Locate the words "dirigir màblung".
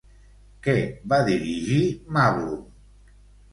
1.29-2.59